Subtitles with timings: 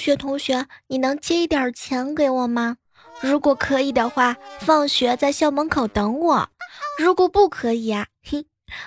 [0.00, 2.78] 学，同学，你能借一点钱给我吗？
[3.20, 6.46] 如果可以的话，放学在校门口等我；
[6.98, 8.46] 如果不可以啊，嘿，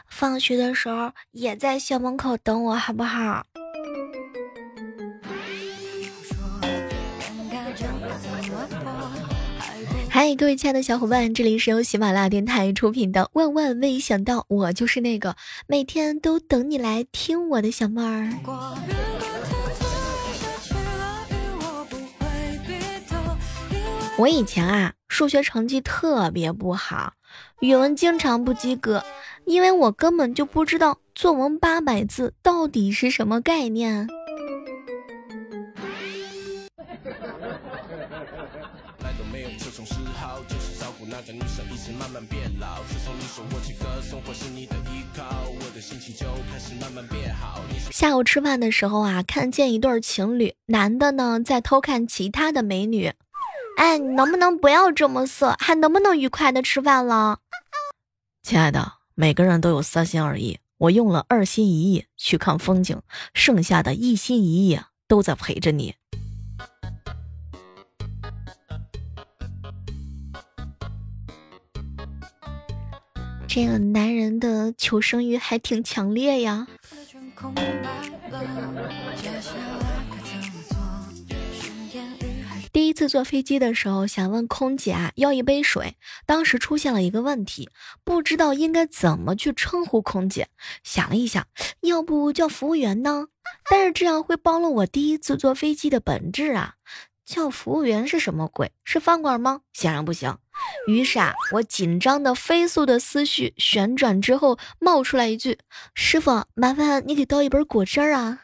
[0.09, 3.45] 放学的时候也在校门口等我，好不好？
[10.09, 15.35] 嗨，各位亲爱的小伙伴，这里是由喜马拉雅电台出品的《万万没想到》，我就是那个
[15.67, 19.12] 每天都等你来听我的小妹儿。
[24.23, 27.11] 我以前啊，数学成绩特别不好，
[27.59, 29.03] 语文经常不及格，
[29.43, 34.07] 因为我根本就不知道作文八百字到底是什么概念。
[47.91, 53.11] 下午吃饭的时候啊，看见一对情侣，男的呢在偷看其他的美女。
[53.77, 55.55] 哎，你能不能不要这么色？
[55.59, 57.39] 还能不能愉快的吃饭了？
[58.41, 63.01] 亲爱的，每个人都有三心二意，我用了二心一意去看风景，
[63.33, 65.95] 剩下的一心一意都在陪着你。
[73.47, 76.67] 这个男人的求生欲还挺强烈呀。
[82.93, 87.69] 次坐飞机的时候，想问空姐啊要一杯水，当时出现了一个问题，
[88.03, 90.47] 不知道应该怎么去称呼空姐。
[90.83, 91.45] 想了一想，
[91.81, 93.27] 要不叫服务员呢？
[93.69, 96.75] 但是这样会暴露我第一次坐飞机的本质啊！
[97.25, 98.71] 叫服务员是什么鬼？
[98.83, 99.61] 是饭馆吗？
[99.73, 100.37] 显然不行。
[100.87, 105.57] 于是啊，我紧张的飞速的思绪旋转之后，冒出来一句
[105.95, 108.39] ：“师傅，麻烦你给倒一杯果汁啊。”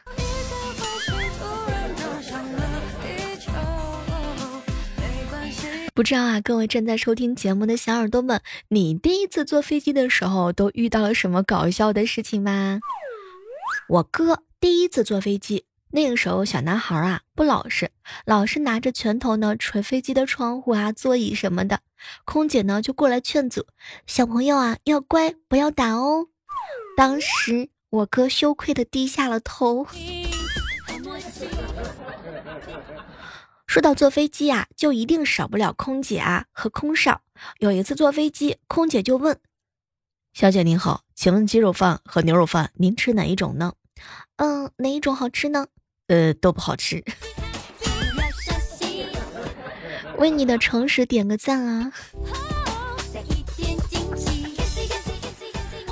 [6.00, 12.80] 不知道啊，各位正在收听节目的小耳朵们，你第一次坐飞机的时候都遇到了什么搞笑的事情吗？
[13.86, 17.90] 我哥第一次坐飞机，那个时候小男孩啊不老实，
[18.24, 21.80] 老是拿着拳头呢捶飞机的窗户啊、座椅什么的。
[22.24, 23.66] 空姐呢就过来劝阻，
[24.06, 26.28] 小朋友啊要乖，不要打哦。
[26.96, 29.86] 当时我哥羞愧的低下了头。
[33.70, 37.20] 说到坐飞机啊，就一定少不了空姐啊和空少。
[37.60, 39.38] 有一次坐飞机，空姐就问
[40.34, 43.74] ：“小姐您好，请问鸡肉饭和牛肉饭您吃哪一种呢
[44.38, 45.68] ？”“嗯，哪一种好吃呢
[46.08, 47.04] ？”“呃，都不好吃。”
[50.18, 51.92] 为你的诚实点个赞啊！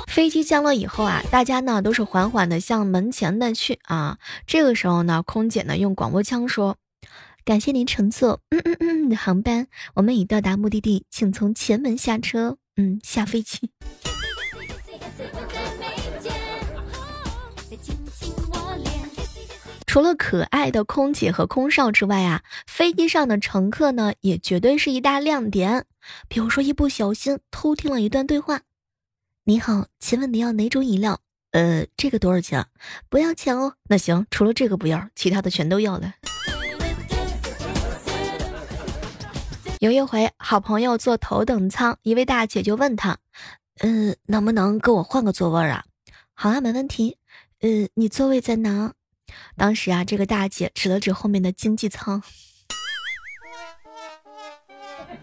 [0.05, 4.17] 飞机降落以后啊，大家呢都是缓缓的向门前的去啊。
[4.45, 6.75] 这个时候呢，空姐呢用广播腔说。
[7.49, 9.65] 感谢您乘坐嗯嗯嗯的航班，
[9.95, 12.59] 我们已到达目的地，请从前门下车。
[12.75, 13.71] 嗯，下飞机。
[19.87, 25.87] 除了可爱的空姐和空少之外啊，飞机上的乘客呢，也绝对是一大亮点。
[26.27, 28.61] 比如说，一不小心偷听了一段对话
[29.45, 31.19] ：“你好，请问你要哪种饮料？
[31.49, 32.67] 呃，这个多少钱？
[33.09, 33.73] 不要钱哦。
[33.87, 36.13] 那行，除了这个不要，其他的全都要了。”
[39.79, 43.17] 有一回，好朋友坐头等舱，一位大姐就问他
[43.79, 45.85] ：“嗯，能不能跟我换个座位啊
[46.35, 47.17] ？”“好啊，没问题。
[47.61, 48.91] ”“呃，你座位在哪？”
[49.55, 52.21] 当时啊，这个大姐指了指后面的经济舱。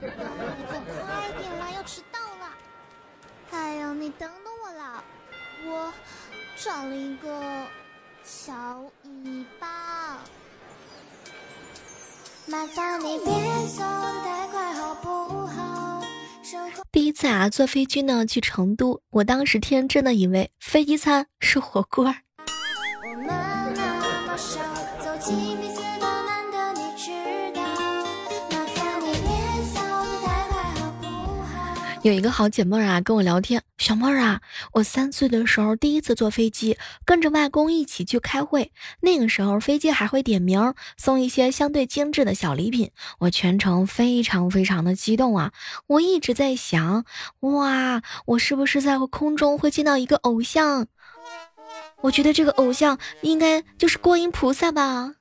[0.01, 0.09] 快
[1.39, 2.49] 点啦，要迟到了！
[3.51, 5.05] 哎呀，你等等我啦，
[5.67, 5.93] 我
[6.57, 7.67] 找了一个
[8.25, 10.25] 小尾巴。
[12.49, 13.35] 麻烦你别
[13.77, 13.83] 走
[14.25, 14.46] 太？
[16.93, 22.17] 第一次啊，坐飞机呢去成都，我当时天真的以为飞机餐是火锅儿。
[32.07, 33.65] 有一个好姐妹啊，跟我聊天。
[33.79, 34.41] 小妹儿啊，
[34.75, 38.71] 我三岁的时候第一次坐飞机，跟着外公一起去开会。
[39.01, 45.51] 那个时候飞机还会点名送一些相对精致的小礼品，我全程非常非常的激动啊！
[45.89, 47.05] 我一直在想，
[47.41, 50.87] 哇，我是不是在空中会见到一个偶像？
[52.03, 55.15] 我觉得这个偶像应该就是观音菩萨吧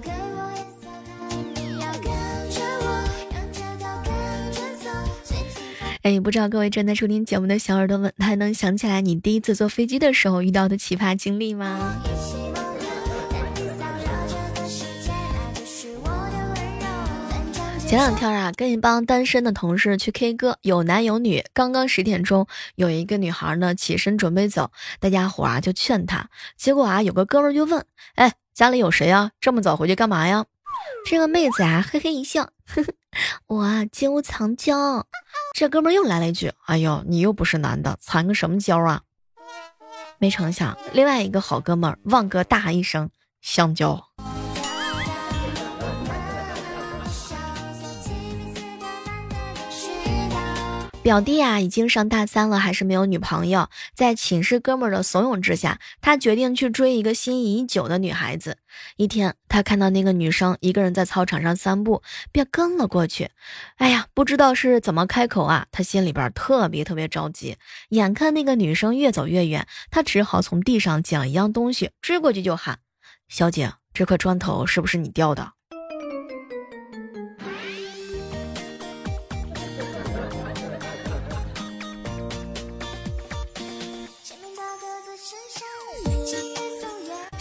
[0.00, 0.52] 给我。
[6.06, 12.00] 哎，不知道各位正在收听节目的小耳朵们，还能想起来你第一次坐飞机的时候遇到的奇葩经历吗？
[17.88, 21.42] 前两天啊，跟一帮单身的同事去 K 歌，有男有女。
[21.52, 24.70] 刚刚十点钟，有一个女孩呢起身准备走，
[25.00, 26.30] 大家伙啊就劝她。
[26.56, 29.32] 结果啊，有个哥们就问：“哎，家里有谁呀？
[29.40, 30.44] 这么早回去干嘛呀？”
[31.10, 32.92] 这个妹子啊，嘿嘿一笑，呵呵，
[33.46, 35.06] 我啊，金屋藏娇。
[35.54, 39.02] 这哥们又来了一句：“哎呦，你又不是男的，藏个什么娇啊？”
[40.18, 43.10] 没成想，另外一个好哥们儿旺哥大喊一声
[43.42, 44.02] ：“香蕉。”
[51.06, 53.68] 表弟啊，已经上大三了，还是没有女朋友。
[53.94, 58.58] 在寝室哥们儿的怂恿之下，他决定去追一个心仪已久的女孩子。
[58.96, 63.30] 一天，他看到那个女生一个人在操场上散步，便跟了过去。
[63.76, 67.56] 哎呀，不知道是怎么开口啊，他心里边特别特别着急。
[67.90, 72.80] 眼看那个女生越走越远，他只好从地上捡一样东西，追过去就喊
[73.30, 75.52] ：“小姐，这块砖头是不是你掉的？”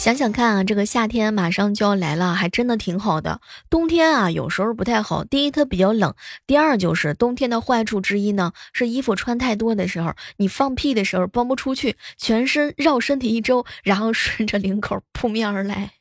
[0.06, 3.42] 想想看啊，这个夏天马上就要来了，还真的挺好的。
[3.72, 5.24] 冬天啊，有时候不太好。
[5.24, 6.12] 第一，它比较冷；
[6.46, 15.94] 第二，就是冬天的坏处之一呢，是衣服穿太多的时候，你放屁的时候放不出去，全身绕身体一周，然后顺着领口扑面而来。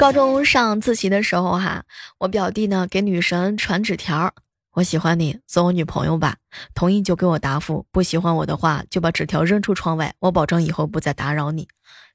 [0.00, 1.84] 高中上自习的时候，哈，
[2.16, 4.32] 我表弟呢给女神传纸条，
[4.72, 6.36] 我喜欢你，做我女朋友吧。
[6.74, 11.68] 同意就给我答复，不喜欢我的话就把纸条扔出窗外，我保证以后不再打扰你。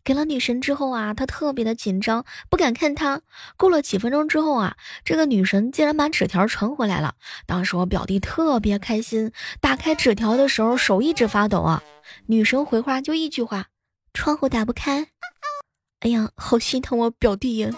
[0.04, 3.22] 给了女神之后啊，她特别的紧张，不敢看他。
[3.56, 7.14] 过了几分钟之后啊，这个女神竟然把纸条传回来了。
[7.46, 11.84] 当时我表弟特别开心，打开纸条的时候手一直发抖啊。
[12.26, 13.68] 女神回话就一句话：
[14.12, 15.10] 窗户打不开。
[16.06, 17.70] 哎呀，好心疼我表弟呀！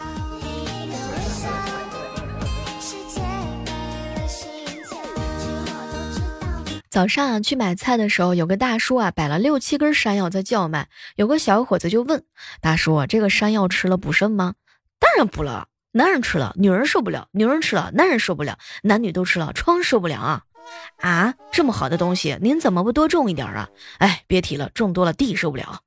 [6.90, 10.90] 早上啊，去买菜的时候，有个大叔啊，摆了六七根山药在叫卖。
[11.16, 12.22] 有个小伙子就问
[12.60, 14.56] 大叔：“这个山药吃了补肾吗
[15.00, 20.44] ？”“当然补了，男人吃了女人受不了，女人吃了男人受不了，男女都吃了疮受不了啊
[21.00, 23.70] ！”“啊，这么好的东西，您怎么不多种一点啊
[24.00, 25.80] ？”“哎，别提了，种多了地受不了。”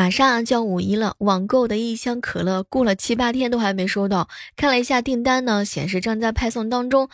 [0.00, 4.30] 马上就要五一了，网购的一箱可乐过了七八天都还没收到。
[4.56, 7.10] 看了一下订单呢，显示正在派送当中，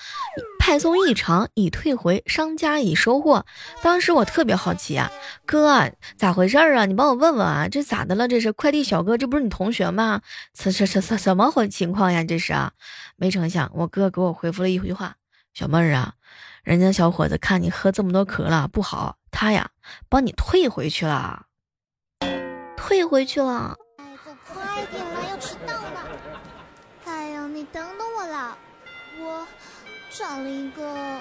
[0.60, 3.44] 派送异常已退回，商家已收货。
[3.82, 5.10] 当时我特别好奇啊，
[5.44, 6.86] 哥咋回事啊？
[6.86, 8.28] 你帮我问问啊，这咋的了？
[8.28, 10.20] 这是快递小哥，这不是你同学吗？
[10.54, 12.22] 这这这这什么回情况呀？
[12.22, 12.70] 这是啊，
[13.16, 15.16] 没成想我哥给我回复了一句话：
[15.54, 16.12] 小妹儿啊，
[16.62, 19.70] 人家小伙子看你喝这么多可乐不好，他呀
[20.08, 21.45] 帮你退回去了。
[22.86, 23.76] 退回去了。
[24.24, 26.06] 走快点啦，要迟到了。
[27.04, 28.56] 哎呀，你等等我啦，
[29.18, 29.44] 我
[30.08, 31.20] 找了一个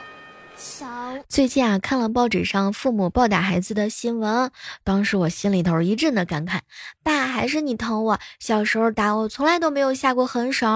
[0.55, 0.85] 小。
[1.27, 4.51] 最近啊，看了报纸上父母暴打孩子的新闻，
[4.83, 6.59] 当时我心里头一阵的感慨：
[7.01, 10.67] 爸，还是你疼我，小时候打我从来都没有下过狠手。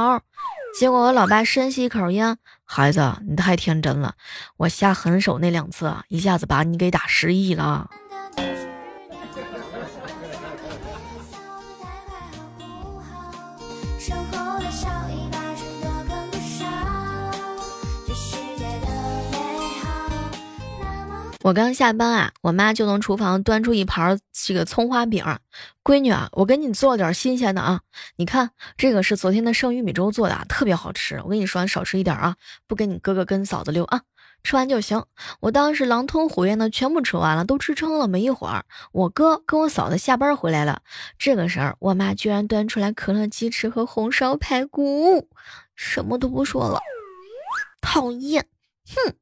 [0.80, 4.16] 结果我老爸深吸一口烟，孩子，你太天真了，
[4.58, 7.88] 我下狠手那两次啊，一下子把你给打失忆了。
[21.42, 25.24] 我刚下班啊，我妈就从厨房端出一盘这个葱花饼。
[25.84, 27.80] 闺女啊，我给你做点新鲜的啊，
[28.18, 31.22] 你看这个是昨天的剩玉米粥做的，啊特别好吃。
[31.24, 32.36] 我跟你说，少吃一点啊，
[32.68, 34.02] 不跟你哥哥跟嫂子溜啊。
[34.44, 35.04] 吃完就行。
[35.40, 38.08] 我当时狼吞虎咽的全部吃完了，都吃撑了。
[38.08, 40.82] 没一会儿，我哥跟我嫂子下班回来了。
[41.18, 45.30] 这个时候，我妈居然端出来可乐鸡翅和红烧排骨，
[45.76, 46.80] 什么都不说了。
[47.80, 48.46] 讨厌，
[48.86, 49.14] 哼！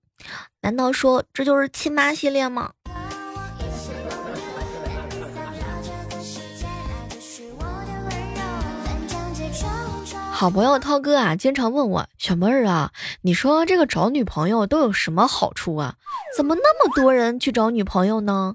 [0.61, 2.71] 难道说这就是亲妈系列吗？
[10.31, 12.91] 好朋友涛哥啊，经常问我小妹儿啊，
[13.23, 15.95] 你说这个找女朋友都有什么好处啊？
[16.35, 18.53] 怎么那么多人去找女朋友呢？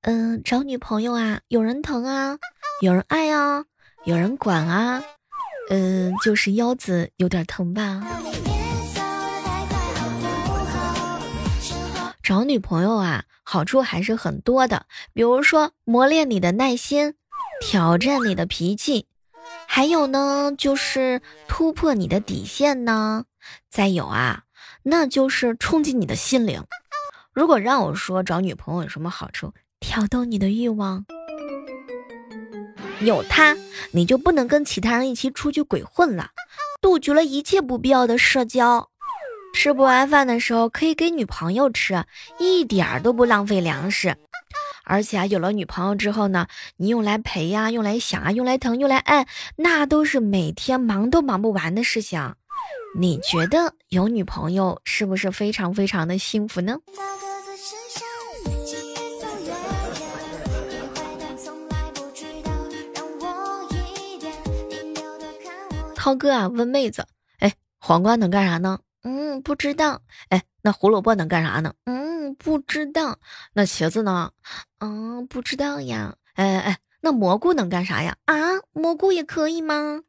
[0.00, 2.38] 嗯，找女朋友啊，有人疼啊，
[2.80, 3.64] 有人爱啊，
[4.04, 5.00] 有人管啊，
[5.70, 8.02] 嗯，就是腰子有点疼吧。
[12.22, 17.14] 找女朋友啊，好处还是很多的，比如说磨练你的耐心，
[17.60, 19.06] 挑战你的脾气。
[19.66, 23.24] 还有呢，就是突破你的底线呢。
[23.68, 24.44] 再有啊，
[24.84, 26.64] 那就是冲击你的心灵。
[27.32, 31.04] 如果让我说找女朋友有什么好处，挑逗你的欲望。
[33.00, 33.56] 有他，
[33.90, 36.30] 你就不能跟其他人一起出去鬼混了，
[36.80, 38.90] 杜绝了一切不必要的社交。
[39.52, 42.04] 吃不完饭的时候可以给女朋友吃，
[42.38, 44.16] 一点儿都不浪费粮食。
[44.84, 52.34] 而且啊，有了女朋友之后呢，你用来陪呀，用来想啊，用来疼，用来爱，那都是每天忙都忙不完的事情。
[52.98, 56.76] 你觉得有女朋友是不是非常非常的幸福呢？
[65.94, 67.06] 涛哥啊，问妹子，
[67.38, 68.80] 哎，黄瓜能干啥呢？
[69.02, 70.02] 嗯，不知道。
[70.28, 71.74] 哎，那胡萝卜能干啥呢？
[71.84, 72.02] 嗯。
[72.38, 73.18] 不知道，
[73.52, 74.30] 那茄子呢？
[74.78, 76.14] 嗯，不知道呀。
[76.34, 78.16] 哎哎，那蘑菇能干啥呀？
[78.24, 78.34] 啊，
[78.72, 80.00] 蘑菇也可以吗？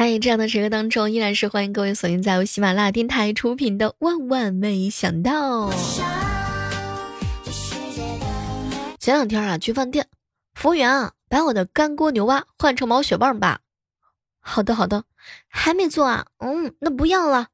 [0.00, 5.70] 嗨，这样的时刻当中，依然是欢迎各位锁定在由喜马拉雅电台出品的《万万没想到》。
[9.00, 10.06] 前两天啊，去饭店，
[10.54, 13.58] 服务员啊，把我的干锅牛蛙换成毛血旺吧。
[14.38, 15.02] 好的，好的，
[15.48, 16.26] 还没做啊？
[16.38, 17.48] 嗯，那不要了。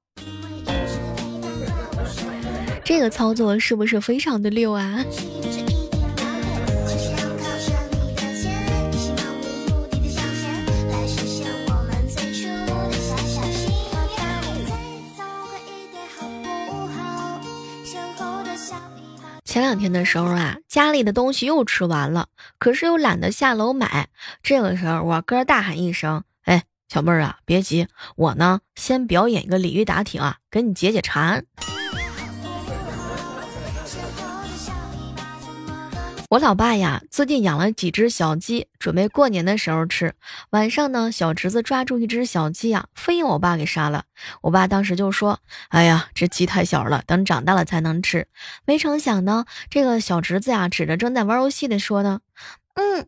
[2.84, 5.02] 这个操作是不是非常的溜啊？
[19.54, 22.26] 前两天的时候啊，家里的东西又吃完了，
[22.58, 24.08] 可是又懒得下楼买。
[24.42, 31.44] 这个时候，我哥大喊一声：“哎，小妹儿啊，别急，我呢先表演一个鲤鱼打挺啊，给你解解馋。”
[36.34, 40.14] 我老爸呀，最近养了几只小鸡，准备过年的时候吃。
[40.50, 44.06] 晚上呢，小侄子抓住一只小鸡啊，非要我爸给杀了。
[44.42, 45.38] 我爸当时就说
[45.70, 48.26] ：“哎呀，这鸡太小了，等长大了才能吃。”
[48.66, 52.18] 没成想呢，这个小侄子呀，指着正在玩游戏的说呢
[52.74, 53.06] ：“嗯，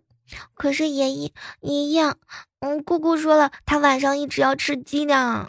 [0.54, 2.14] 可是爷爷爷爷，
[2.60, 5.48] 嗯，姑姑说了，他晚上一直要吃鸡呢。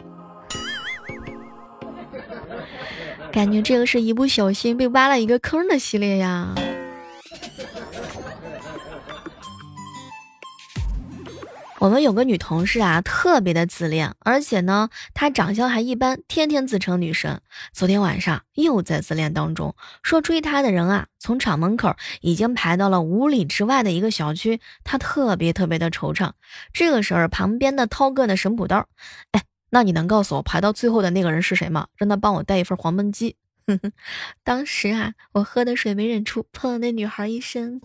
[3.30, 6.52] ”感觉这个是一不小心被挖了一个坑的系列呀。
[11.80, 17.40] 我们有个女同事啊，特别的自恋，而且呢，她长相还一般，天天自称女神。
[17.72, 26.32] 昨天晚上又在自恋当中，说追她的人啊，从厂门口已经排到了五里之外的一个小区，她特别特别的惆怅。
[26.72, 28.88] 这个时候，旁边的涛哥的神补刀，
[29.30, 31.86] 哎，那你能告诉我排到最后的那个人是谁吗？
[31.96, 33.36] 让他帮我带一份黄焖鸡。
[34.42, 37.80] 当时啊，我喝的水没忍住，喷了那女孩一身。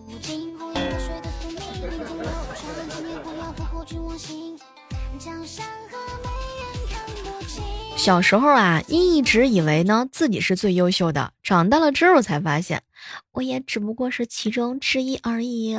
[7.96, 12.84] 小时候啊，一直以为呢自己是最优秀的，长大了之后才发现，
[13.32, 15.78] 我也只不过是其中之一而已。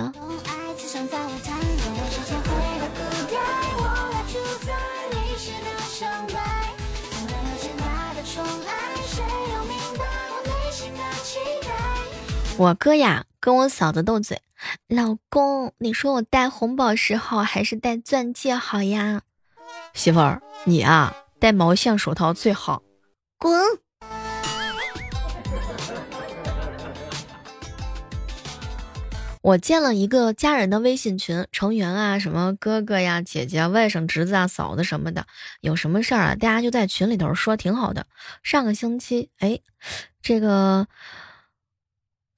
[12.57, 14.41] 我哥呀，跟我嫂子斗嘴，
[14.89, 19.23] 老公，你说我戴红宝石好还是戴钻戒好呀？
[19.93, 22.83] 媳妇儿，你啊，戴毛线手套最好。
[23.39, 23.61] 滚！
[29.43, 35.27] 我建了一个家人的微信群，成员啊，什么哥哥呀、姐姐、外甥、侄子啊、嫂子什么的，
[35.61, 38.07] 有什么事儿啊，大家就在群里头说，挺好的。
[38.43, 39.61] 上个星期，哎，
[40.23, 40.89] 这个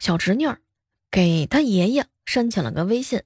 [0.00, 0.59] 小侄女儿
[1.12, 3.23] 给她爷爷申请了个微信，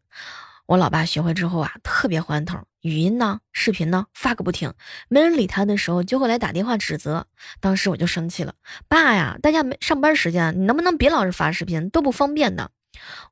[0.66, 4.74] 我老爸学会之后啊，特别欢头，语音呢、视频呢发个不停，
[5.08, 7.26] 没人理他的时候，就会来打电话指责。
[7.60, 8.54] 当时我就生气了，
[8.86, 12.70] 爸呀，大家没上班时间，你能不能别老是发视频，都不方便的。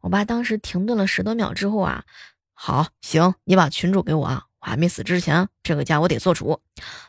[0.01, 2.05] 我爸当时停顿了十多秒之后啊，
[2.55, 6.61] 好行，你把群主给我啊，我还没死之前，这个家我得做主。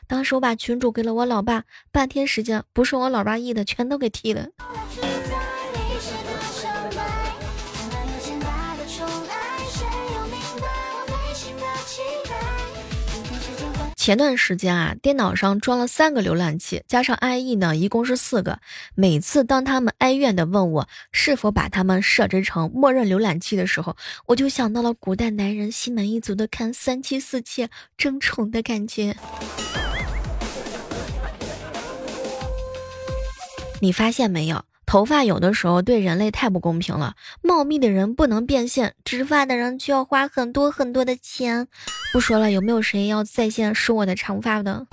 [0.06, 4.48] 当时我把群主给了我老爸，半天时间，不是我老爸意的，全都给踢了。
[14.00, 18.58] 前段时间啊，电脑上装了三个浏览器，加上 IE 呢，一共是四个。
[18.94, 29.14] 每次当他们哀怨的问我是否把他们设置成默认浏览器的时候，我就想到了古代男人心满意足的看三妻四妾争宠的感觉。
[33.82, 34.64] 你发现没有？
[34.90, 41.68] 头发有的时候对人类太不公平了，茂密的人不能变现，植发的人就要花很多很多的钱。
[42.12, 44.88] 不说了，有没有谁要在线收我的长发的？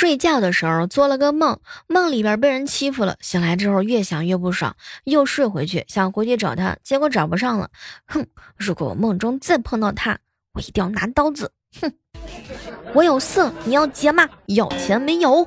[0.00, 7.68] 睡觉的时候做了个梦，梦里边被人欺负了，醒来之后越想越不爽，又睡回去想回去找他，结果找不上了。
[8.06, 8.26] 哼，
[8.56, 10.18] 如果我梦中再碰到他，
[10.54, 11.52] 我一定要拿刀子。
[11.82, 11.92] 哼，
[12.94, 14.26] 我有色，你要结吗？
[14.46, 15.46] 要钱没有？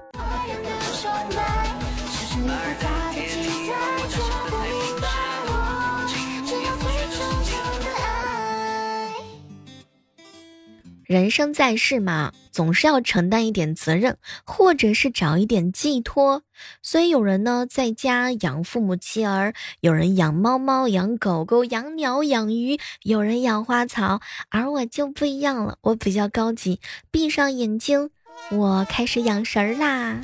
[11.14, 16.42] 人生在世嘛，总是要承担一点责任，或者是找一点寄托。
[16.82, 26.80] 所以有人呢在家养父母妻儿，有人养猫猫、养狗狗、养鸟、养鱼，有人养花草，而我就不一样了，我比较高级。
[27.12, 28.10] 闭上眼睛，
[28.50, 30.20] 我开始养神啦。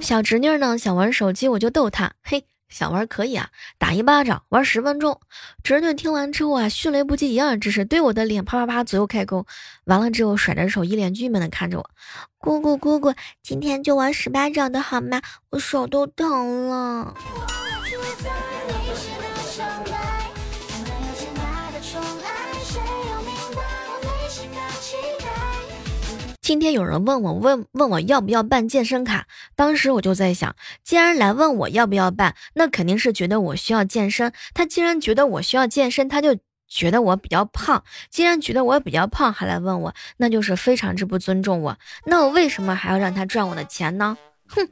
[0.00, 2.44] 小侄女呢想玩手机，我就逗她，嘿。
[2.76, 5.18] 想玩可以啊，打一巴掌玩十分钟。
[5.62, 9.46] 侄女听完之后啊，迅雷不及掩耳之势对我的脸啪啪啪左右开弓，
[9.84, 11.90] 完了之后甩着手，一脸郁闷的看着我。
[12.36, 15.22] 姑姑姑姑，今天就玩十巴掌的好吗？
[15.48, 17.14] 我手都疼了。
[26.46, 30.54] 今天有人问我问问我要不要办健身卡，当时我就在想，
[30.84, 34.32] 既然来问我要不要办，那肯定是觉得我需要健身。
[34.54, 37.82] 他既然觉得我需要健身，他就觉得我比较胖。
[38.10, 41.76] 既然觉得我比较胖还来问我，那就是非常之不尊重我。
[42.04, 44.16] 那我为什么还要让他赚我的钱呢？
[44.46, 44.68] 哼！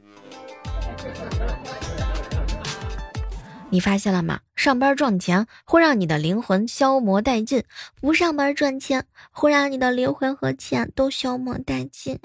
[3.75, 4.39] 你发现了吗？
[4.55, 7.61] 上班赚钱会让你的灵魂消磨殆尽，
[7.99, 12.17] 不上班赚钱会让你的灵魂和钱都消磨殆尽。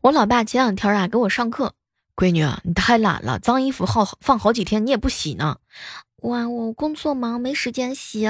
[0.00, 1.74] 我老爸前两天啊给我上课，
[2.16, 5.58] 闺女你太懒了，脏衣服好放好几天你也不洗呢。
[6.22, 8.26] 哇，我工作忙没时间洗。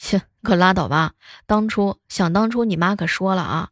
[0.00, 1.12] 切， 可拉倒吧！
[1.44, 3.68] 当初想当初，你妈可说了啊，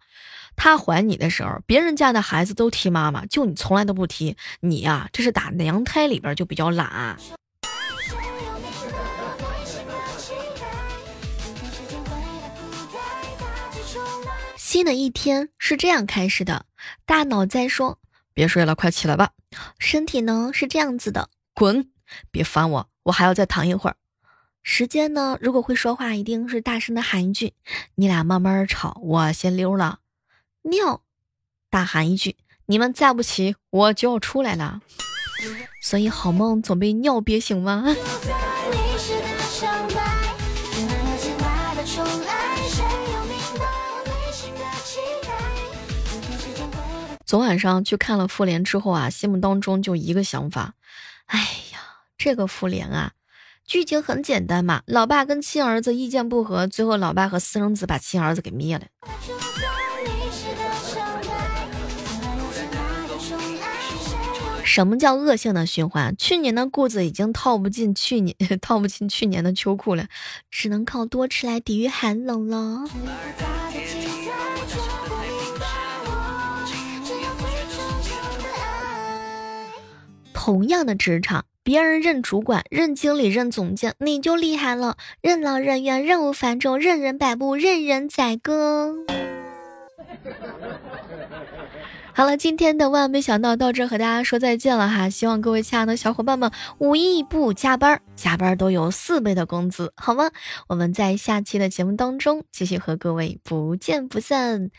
[0.57, 4.37] 她怀你的时候，别人家的孩子都踢妈妈，就你从来都不踢。
[4.61, 7.17] 你呀，这是打娘胎里边就比较懒。
[14.59, 16.67] 新的一天是这样开始的，
[17.07, 17.99] 大脑在说
[18.35, 19.31] ：“别睡了，快起来吧。”
[19.81, 21.89] 身体呢是这样子的：“滚，
[22.31, 23.97] 别烦我，我还要再躺一会儿。”
[24.69, 25.39] 时间呢？
[25.41, 27.55] 如果会说话，一定是大声的喊一句
[27.95, 30.01] ：“你俩慢慢吵，我先溜了。”
[30.69, 31.03] 尿，
[31.71, 34.81] 大喊一句：“你们再不起，我就要出来了。”
[35.81, 37.85] 所以好梦总被尿憋醒吗？
[47.25, 50.75] 昨晚上去看了复联之后啊，心目当中就一个想法：
[51.27, 51.39] 哎
[51.73, 51.79] 呀，
[52.19, 53.13] 这个复联啊！
[53.67, 58.87] 剧情很简单嘛，老爸跟亲儿子意见不合，最后老爸和私生子把亲儿子给灭了。
[64.63, 66.15] 什么叫恶性的循环？
[66.17, 70.07] 去年的裤子已经套不进去年， 套不进去年的秋裤了，
[70.49, 72.85] 只能靠多吃来抵御寒冷了。
[80.33, 88.95] 同样的职场，别人任主管、任经理、任总监，你就厉害了，任劳任怨、任务繁重、任人摆布、任人宰割。
[92.15, 100.31] 好了，今天的万没想到到这和大家说再见了哈，希望各位亲爱的小伙伴们五一不加班，加班都有四倍的工资，好吗？
[100.69, 104.71] 我们在下期的节目当中继续和各位不见不散。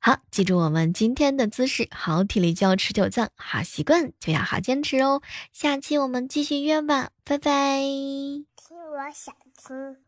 [0.00, 5.20] 好，记住我们今天的姿势，好体力就要持久战，好习惯就要好坚持哦。
[5.52, 7.80] 下期我们继续约吧，拜拜。
[7.80, 10.07] 听我想听。